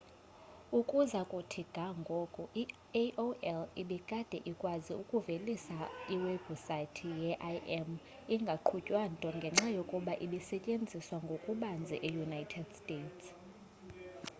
ukuza 0.79 1.21
kuthi 1.31 1.61
ga 1.73 1.87
ngoku 2.01 2.41
i-aol 2.61 3.63
ibikade 3.81 4.37
ikwazi 4.51 4.91
ukuvelisa 5.01 5.77
iwebhusayithi 6.15 7.07
ye-im 7.23 7.89
ingaqhutywa 8.35 9.01
nto 9.13 9.27
ngenxa 9.37 9.67
yokuba 9.77 10.13
ibisetyenziswa 10.25 11.17
ngokubanzi 11.25 11.95
eunited 12.07 12.67
states 12.81 13.25